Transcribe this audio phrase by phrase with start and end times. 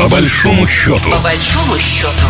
[0.00, 1.10] По большому счету.
[1.10, 2.24] По большому счету.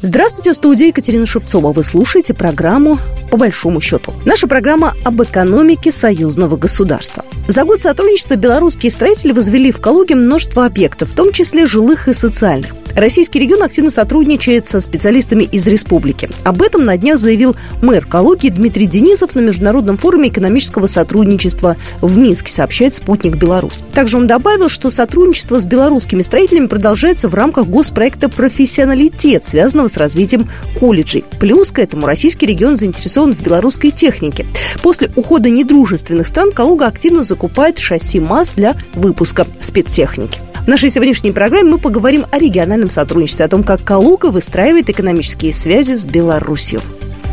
[0.00, 1.70] Здравствуйте, в студии Екатерина Шевцова.
[1.70, 2.98] Вы слушаете программу
[3.30, 4.12] «По большому счету».
[4.24, 7.24] Наша программа об экономике союзного государства.
[7.46, 12.12] За год сотрудничества белорусские строители возвели в Калуге множество объектов, в том числе жилых и
[12.12, 12.74] социальных.
[12.96, 16.28] Российский регион активно сотрудничает со специалистами из республики.
[16.44, 22.18] Об этом на днях заявил мэр Калуги Дмитрий Денисов на Международном форуме экономического сотрудничества в
[22.18, 23.82] Минске, сообщает «Спутник Беларусь».
[23.94, 29.96] Также он добавил, что сотрудничество с белорусскими строителями продолжается в рамках госпроекта «Профессионалитет», связанного с
[29.96, 31.24] развитием колледжей.
[31.40, 34.46] Плюс к этому российский регион заинтересован в белорусской технике.
[34.82, 40.40] После ухода недружественных стран Калуга активно закупает шасси МАЗ для выпуска спецтехники.
[40.64, 45.52] В нашей сегодняшней программе мы поговорим о региональном сотрудничестве, о том, как Калуга выстраивает экономические
[45.52, 46.80] связи с Беларусью.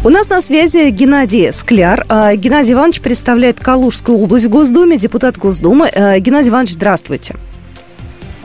[0.03, 2.05] У нас на связи Геннадий Скляр.
[2.09, 5.87] А, Геннадий Иванович представляет Калужскую область в Госдуме, депутат Госдумы.
[5.89, 7.35] А, Геннадий Иванович, здравствуйте.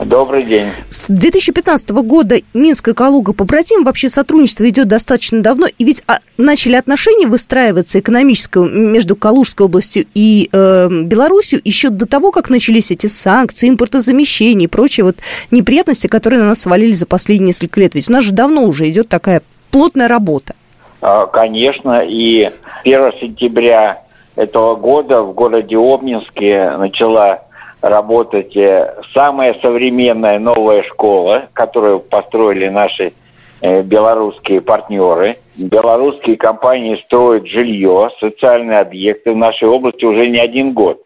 [0.03, 0.67] Добрый день.
[0.89, 3.85] С 2015 года Минск и Калуга побратим.
[3.85, 5.67] Вообще сотрудничество идет достаточно давно.
[5.77, 12.05] И ведь а, начали отношения выстраиваться экономическое между Калужской областью и э, Беларусью еще до
[12.05, 15.17] того, как начались эти санкции, импортозамещения и прочие вот
[15.51, 17.95] неприятности, которые на нас свалились за последние несколько лет.
[17.95, 20.55] Ведь у нас же давно уже идет такая плотная работа.
[20.99, 22.51] А, конечно, и
[22.83, 24.03] 1 сентября
[24.35, 27.45] этого года в городе Обнинске начала
[27.85, 33.13] работать э, самая современная новая школа, которую построили наши
[33.61, 35.37] э, белорусские партнеры.
[35.55, 40.99] Белорусские компании строят жилье, социальные объекты в нашей области уже не один год.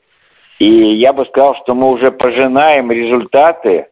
[0.60, 3.88] И я бы сказал, что мы уже пожинаем результаты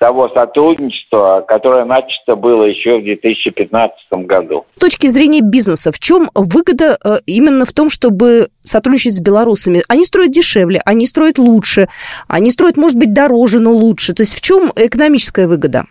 [0.00, 4.64] того сотрудничества, которое начато было еще в 2015 году.
[4.74, 9.84] С точки зрения бизнеса, в чем выгода э, именно в том, чтобы сотрудничать с белорусами?
[9.88, 11.88] Они строят дешевле, они строят лучше,
[12.28, 14.14] они строят, может быть, дороже, но лучше.
[14.14, 15.84] То есть в чем экономическая выгода?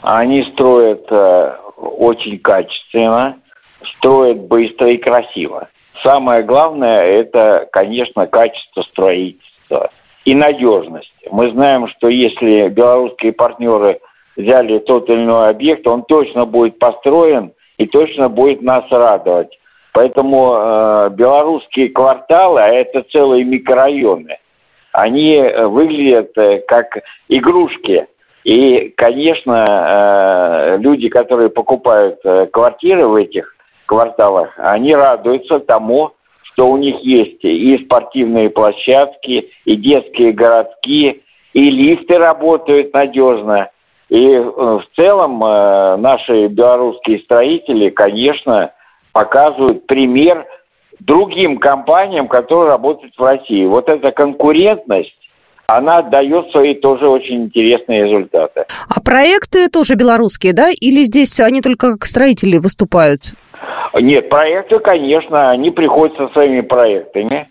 [0.00, 3.36] Они строят э, очень качественно,
[3.98, 5.68] строят быстро и красиво.
[6.04, 9.90] Самое главное– это, конечно, качество строительства–
[10.26, 11.14] и надежность.
[11.30, 14.00] Мы знаем, что если белорусские партнеры
[14.36, 19.58] взяли тот или иной объект, он точно будет построен и точно будет нас радовать.
[19.92, 24.38] Поэтому э, белорусские кварталы, а это целые микрорайоны,
[24.90, 28.08] они э, выглядят э, как игрушки.
[28.42, 33.54] И, конечно, э, люди, которые покупают э, квартиры в этих
[33.86, 36.15] кварталах, они радуются тому,
[36.56, 41.22] что у них есть и спортивные площадки, и детские городки,
[41.52, 43.68] и лифты работают надежно.
[44.08, 48.72] И э, в целом э, наши белорусские строители, конечно,
[49.12, 50.46] показывают пример
[50.98, 53.66] другим компаниям, которые работают в России.
[53.66, 55.14] Вот эта конкурентность,
[55.66, 58.64] она дает свои тоже очень интересные результаты.
[58.88, 60.70] А проекты тоже белорусские, да?
[60.70, 63.34] Или здесь они только как строители выступают?
[63.94, 67.50] Нет, проекты, конечно, они приходят со своими проектами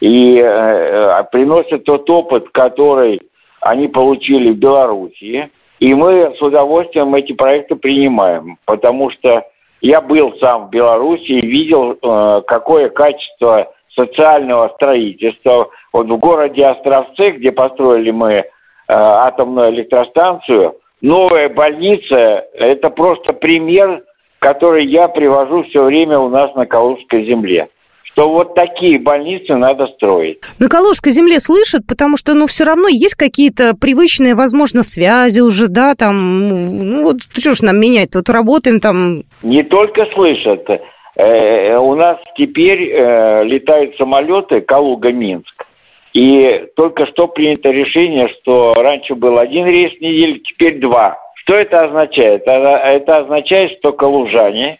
[0.00, 3.20] и э, э, приносят тот опыт, который
[3.60, 5.50] они получили в Белоруссии.
[5.78, 9.44] И мы с удовольствием эти проекты принимаем, потому что
[9.80, 15.68] я был сам в Беларуси и видел, э, какое качество социального строительства.
[15.92, 18.44] Вот в городе Островце, где построили мы э,
[18.88, 24.04] атомную электростанцию, новая больница– это просто пример
[24.40, 27.68] который я привожу все время у нас на Калужской земле
[28.02, 30.40] что вот такие больницы надо строить.
[30.58, 35.68] На Калужской земле слышат, потому что, ну, все равно есть какие-то привычные, возможно, связи уже,
[35.68, 39.22] да, там, ну, вот что ж нам менять, вот работаем там.
[39.42, 40.68] Не только слышат,
[41.14, 45.66] э, у нас теперь э, летают самолеты Калуга-Минск.
[46.12, 51.19] И только что принято решение, что раньше был один рейс в неделю, теперь два.
[51.42, 52.42] Что это означает?
[52.46, 54.78] Это означает, что калужане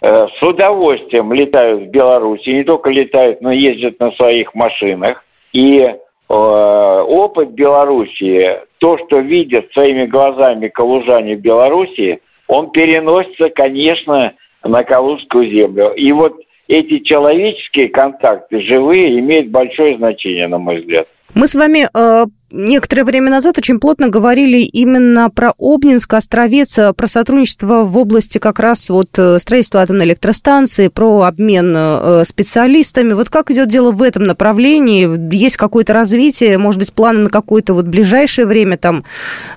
[0.00, 5.22] э, с удовольствием летают в Беларусь, не только летают, но ездят на своих машинах.
[5.52, 5.94] И э,
[6.28, 14.32] опыт Белоруссии, то, что видят своими глазами калужане в Белоруссии, он переносится, конечно,
[14.64, 15.92] на Калужскую землю.
[15.92, 16.34] И вот
[16.66, 21.08] эти человеческие контакты, живые, имеют большое значение, на мой взгляд.
[21.34, 27.06] Мы с вами э, некоторое время назад очень плотно говорили именно про Обнинск, Островец, про
[27.06, 33.12] сотрудничество в области как раз вот э, строительства атомной электростанции, про обмен э, специалистами.
[33.12, 35.34] Вот как идет дело в этом направлении?
[35.34, 39.04] Есть какое-то развитие, может быть, планы на какое-то вот ближайшее время там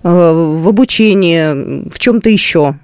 [0.04, 2.76] э, в обучении, в чем-то еще?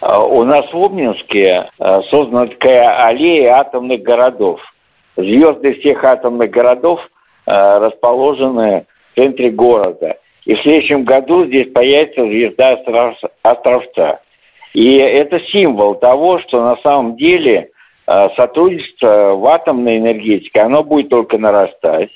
[0.00, 1.70] А, у нас в Обнинске
[2.10, 4.60] создана такая аллея атомных городов.
[5.16, 7.00] Звезды всех атомных городов
[7.46, 8.86] расположены
[9.16, 10.18] центре города.
[10.44, 12.78] и в следующем году здесь появится звезда
[13.42, 14.20] Островца.
[14.74, 17.70] И это символ того, что на самом деле
[18.06, 22.10] э, сотрудничество в атомной энергетике, оно будет только нарастать.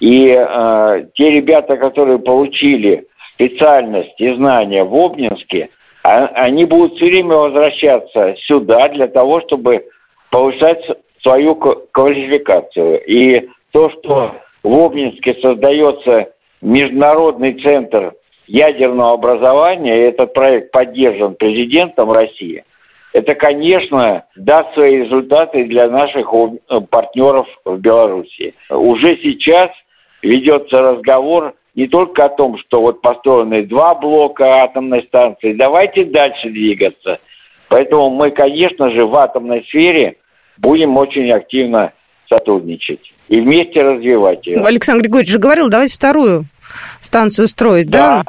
[0.00, 5.70] И э, те ребята, которые получили специальность и знания в Обнинске,
[6.02, 9.86] а, они будут все время возвращаться сюда для того, чтобы
[10.30, 10.84] повышать
[11.22, 13.00] свою квалификацию.
[13.06, 18.14] И то, что в Обнинске создается международный центр
[18.46, 22.64] ядерного образования, и этот проект поддержан президентом России,
[23.12, 26.32] это, конечно, даст свои результаты для наших
[26.88, 28.54] партнеров в Беларуси.
[28.70, 29.70] Уже сейчас
[30.22, 36.50] ведется разговор не только о том, что вот построены два блока атомной станции, давайте дальше
[36.50, 37.18] двигаться.
[37.68, 40.16] Поэтому мы, конечно же, в атомной сфере
[40.58, 41.92] будем очень активно
[42.28, 44.60] сотрудничать и вместе развивать ее.
[44.64, 46.46] Александр Григорьевич же говорил, давайте вторую
[47.00, 48.24] станцию строить, да?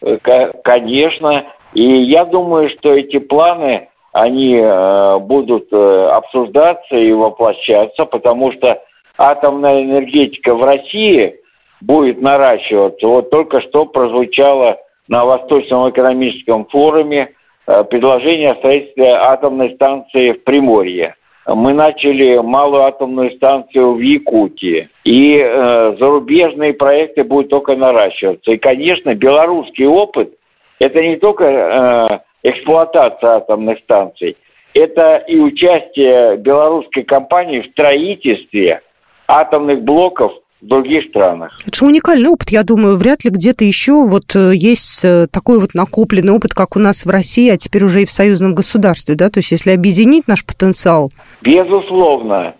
[0.00, 1.44] Да, конечно.
[1.74, 8.80] И я думаю, что эти планы, они э, будут э, обсуждаться и воплощаться, потому что
[9.18, 11.40] атомная энергетика в России
[11.80, 13.06] будет наращиваться.
[13.06, 17.32] Вот только что прозвучало на Восточном экономическом форуме
[17.66, 21.16] э, предложение о строительстве атомной станции в Приморье.
[21.46, 24.88] Мы начали малую атомную станцию в Якутии.
[25.04, 28.52] И э, зарубежные проекты будут только наращиваться.
[28.52, 30.32] И, конечно, белорусский опыт–
[30.78, 34.36] это не только э, эксплуатация атомных станций,
[34.72, 38.82] это и участие белорусской компании в строительстве
[39.28, 40.32] атомных блоков
[40.64, 41.60] в других странах.
[41.66, 45.60] Это же уникальный опыт, я думаю, вряд ли где-то еще вот э, есть э, такой
[45.60, 49.14] вот накопленный опыт, как у нас в России, а теперь уже и в союзном государстве,
[49.14, 51.10] да, то есть если объединить наш потенциал.
[51.42, 52.54] Безусловно,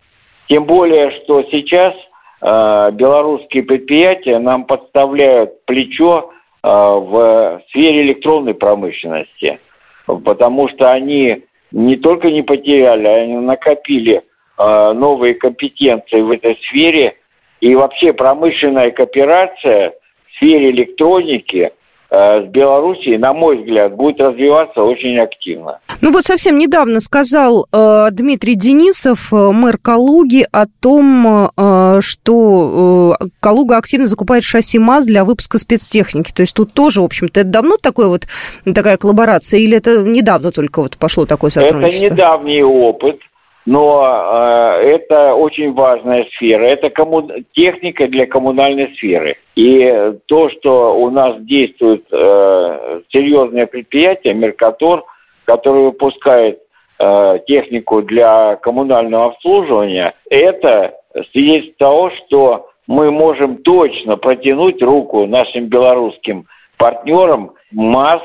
[0.48, 1.94] тем более, что сейчас
[2.42, 6.30] э, белорусские предприятия нам подставляют плечо
[6.62, 9.60] э, в сфере электронной промышленности,
[10.06, 14.22] потому что они не только не потеряли, они накопили
[14.58, 17.14] э, новые компетенции в этой сфере–
[17.60, 19.94] и вообще промышленная кооперация
[20.28, 21.72] в сфере электроники
[22.10, 25.80] э, с Белоруссией, на мой взгляд, будет развиваться очень активно.
[26.00, 33.16] Ну вот совсем недавно сказал э, Дмитрий Денисов, э, мэр Калуги, о том, э, что
[33.20, 36.32] э, Калуга активно закупает шасси МАЗ для выпуска спецтехники.
[36.32, 38.26] То есть тут тоже, в общем-то, это давно такой вот,
[38.74, 42.06] такая коллаборация или это недавно только вот пошло такое сотрудничество?
[42.06, 43.20] Это недавний опыт
[43.66, 46.64] но э, это очень важная сфера.
[46.64, 47.28] Это комму...
[47.52, 49.36] техника для коммунальной сферы.
[49.54, 55.04] И то, что у нас действует э, серьезное предприятие, Меркатор,
[55.44, 56.60] который выпускает
[56.98, 60.94] э, технику для коммунального обслуживания, это
[61.32, 66.46] свидетельство того, что мы можем точно протянуть руку нашим белорусским
[66.76, 68.22] партнерам масс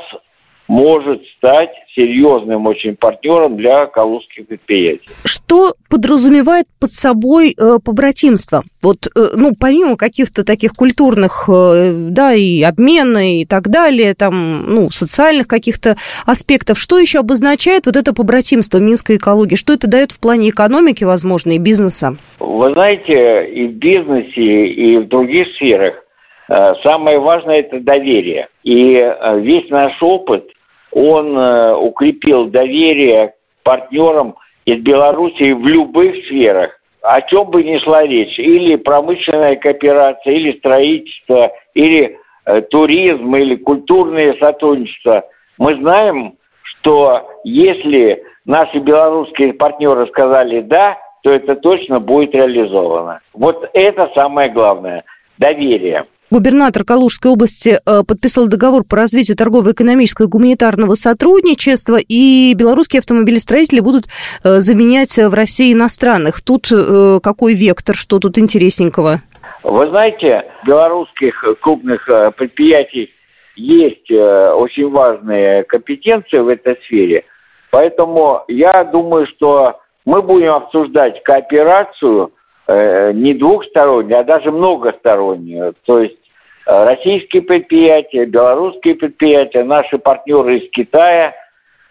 [0.69, 5.09] может стать серьезным очень партнером для калужских предприятий.
[5.25, 8.63] Что подразумевает под собой э, побратимство?
[8.83, 14.71] Вот, э, ну, помимо каких-то таких культурных, э, да, и обмена и так далее, там,
[14.71, 19.55] ну, социальных каких-то аспектов, что еще обозначает вот это побратимство Минской экологии?
[19.55, 22.15] Что это дает в плане экономики, возможно, и бизнеса?
[22.37, 25.95] Вы знаете, и в бизнесе, и в других сферах
[26.47, 28.49] э, самое важное– это доверие.
[28.63, 30.43] И э, весь наш опыт–
[30.91, 38.03] он э, укрепил доверие партнерам из Белоруссии в любых сферах, о чем бы ни шла
[38.03, 45.25] речь, или промышленная кооперация, или строительство, или э, туризм, или культурное сотрудничество.
[45.57, 53.19] Мы знаем, что если наши белорусские партнеры сказали «да», то это точно будет реализовано.
[53.33, 55.03] Вот это самое главное–
[55.37, 56.05] доверие.
[56.31, 63.79] Губернатор Калужской области э, подписал договор по развитию торгово-экономического и гуманитарного сотрудничества, и белорусские автомобилестроители
[63.79, 64.05] будут
[64.43, 66.41] э, заменять в России иностранных.
[66.41, 69.21] Тут э, какой вектор, что тут интересненького?
[69.63, 72.05] Вы знаете, белорусских крупных
[72.37, 73.11] предприятий
[73.55, 77.25] есть очень важные компетенции в этой сфере,
[77.71, 82.31] поэтому я думаю, что мы будем обсуждать кооперацию
[82.69, 85.75] не двухстороннюю, а даже многостороннюю.
[85.85, 86.18] То есть Э,
[86.69, 91.33] российские предприятия, белорусские предприятия, наши партнеры из Китая,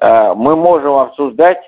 [0.00, 1.58] э, мы можем обсуждать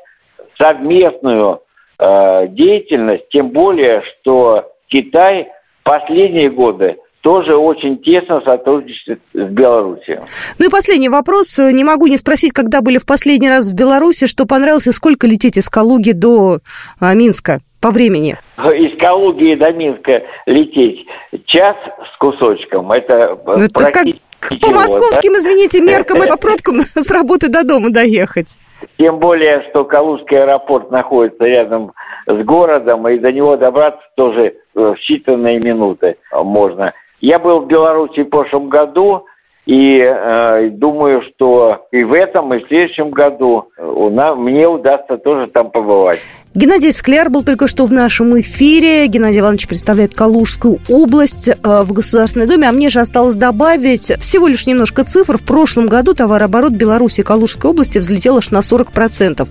[0.57, 1.63] совместную
[1.99, 5.51] э, деятельность, тем более, что Китай
[5.83, 10.25] последние годы тоже очень тесно сотрудничает с Беларусью.
[10.59, 11.59] Ну и последний вопрос.
[11.59, 15.27] Не могу не спросить, когда были в последний раз в Беларуси, что понравилось и сколько
[15.27, 16.61] лететь из Калуги до
[17.01, 17.61] Минска?
[17.81, 18.37] по времени?
[18.59, 21.07] Из Калуги до Минска лететь
[21.47, 21.77] час
[22.13, 22.93] с кусочком.
[22.93, 24.07] Это, ну, это как,
[24.61, 28.59] По московским, извините, меркам и по пробкам с работы до дома доехать.
[28.99, 31.93] Тем более, что Калужский аэропорт находится рядом
[32.27, 36.93] с городом, и до него добраться тоже в считанные минуты можно.
[37.21, 39.27] Я был в Беларуси в прошлом году,
[39.67, 45.19] и э, думаю, что и в этом, и в следующем году у нас, мне удастся
[45.19, 46.21] тоже там побывать.
[46.53, 49.07] Геннадий Скляр был только что в нашем эфире.
[49.07, 52.69] Геннадий Иванович представляет Калужскую область э, в Государственной Думе.
[52.69, 55.39] А мне же осталось добавить всего лишь немножко цифр.
[55.39, 59.49] В прошлом году товарооборот Беларуси и Калужской области взлетел аж на 40%.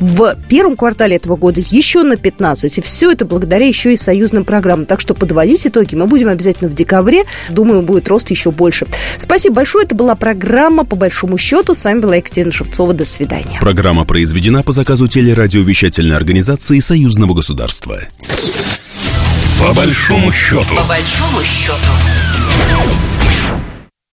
[0.00, 2.78] В первом квартале этого года еще на 15%.
[2.78, 4.86] И все это благодаря еще и союзным программам.
[4.86, 7.26] Так что подводить итоги мы будем обязательно в декабре.
[7.50, 8.88] Думаю, будет рост еще больше.
[9.18, 9.84] Спасибо большое.
[9.84, 11.74] Это была программа «По большому счету».
[11.74, 12.92] С вами была Екатерина Шевцова.
[12.92, 13.60] До свидания.
[13.60, 18.00] Программа произведена по заказу телерадиовещательной организации Организации Союзного государства.
[19.60, 20.74] По большому счету.
[20.74, 21.90] По большому счету.